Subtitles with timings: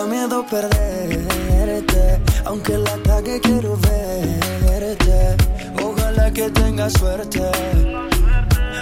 [0.00, 5.36] Da miedo perderte, aunque la cague quiero verte.
[5.84, 7.42] Ojalá que tenga suerte,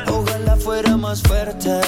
[0.07, 1.81] ojalá fuera más fuerte.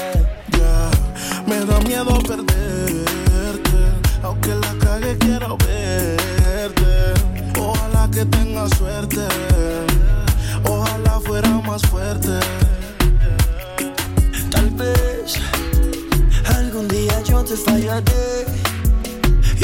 [1.46, 3.80] Me da miedo perderte,
[4.24, 7.14] aunque la cague quiero verte.
[7.56, 9.28] Ojalá que tenga suerte,
[10.64, 12.40] ojalá fuera más fuerte.
[14.50, 15.36] Tal vez
[16.48, 18.29] algún día yo te fallaré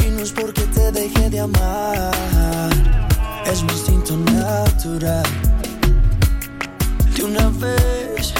[0.04, 2.70] y no es porque te dejé de amar,
[3.46, 5.22] es mi instinto natural.
[7.14, 8.34] De una vez,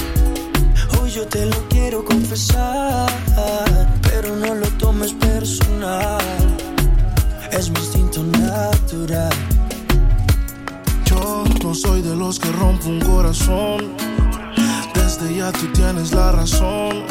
[1.01, 3.11] hoy yo te lo quiero confesar,
[4.03, 6.19] pero no lo tomes personal,
[7.51, 9.33] es mi instinto natural.
[11.05, 13.97] Yo no soy de los que rompo un corazón.
[14.95, 17.05] Desde ya tú tienes la razón.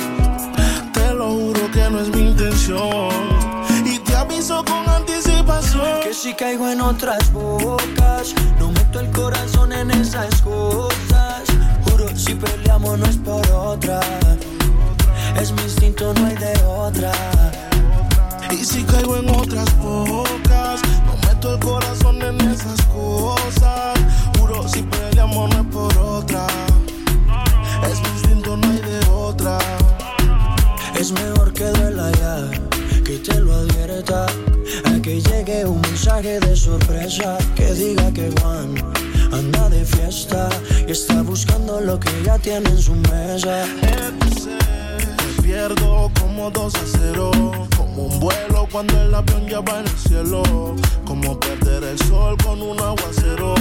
[0.93, 3.34] Te lo juro que no es mi intención.
[4.45, 6.01] Aviso con anticipación.
[6.03, 11.45] Que si caigo en otras bocas, no meto el corazón en esas cosas.
[11.83, 13.99] Juro, si peleamos no es por otra.
[15.41, 17.11] Es mi instinto, no hay de otra.
[18.51, 23.95] Y si caigo en otras bocas, no meto el corazón en esas cosas.
[24.37, 26.45] Juro, si peleamos no es por otra.
[27.89, 29.57] Es mi instinto, no hay de otra.
[30.93, 32.51] Es mejor que duela ya,
[33.05, 34.25] que te lo advierta.
[34.85, 38.73] A que llegue un mensaje de sorpresa que diga que Juan
[39.31, 40.49] anda de fiesta
[40.87, 43.65] y está buscando lo que ya tiene en su mesa.
[45.21, 47.31] Me pierdo como dos a cero.
[47.77, 50.43] Como un vuelo cuando el avión ya va en el cielo.
[51.05, 53.53] Como perder el sol con un aguacero.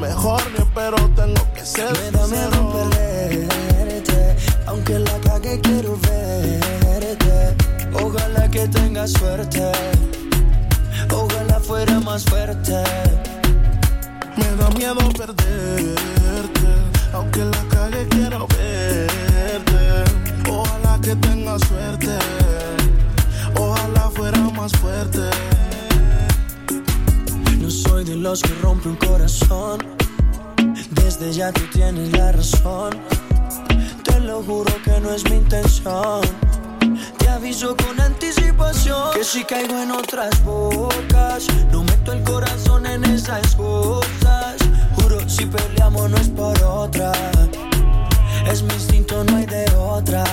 [0.00, 6.89] Mejor ni espero, tengo que ser Me da miedo perderte, aunque la cague quiero verte.
[7.92, 9.72] Ojalá que tengas suerte,
[11.12, 12.82] ojalá fuera más fuerte.
[14.36, 16.70] Me da miedo perderte,
[17.12, 20.04] aunque la cague quiero verte.
[20.50, 22.18] Ojalá que tenga suerte,
[23.56, 25.30] ojalá fuera más fuerte.
[27.58, 29.78] No soy de los que rompe un corazón.
[30.90, 32.90] Desde ya tú tienes la razón.
[34.04, 36.20] Te lo juro que no es mi intención.
[37.60, 44.56] Con anticipación que si caigo en otras bocas, no meto el corazón en esas cosas.
[44.94, 47.12] Juro, si peleamos no es por otra.
[48.50, 50.24] Es mi instinto, no hay de otra.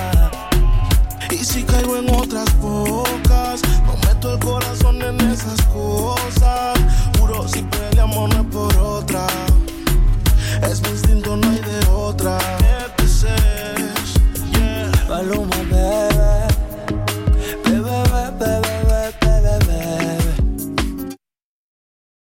[1.30, 6.78] Y si caigo en otras bocas, no meto el corazón en esas cosas.
[7.18, 9.26] Juro, si peleamos no es por otra.
[10.62, 11.47] Es mi instinto, no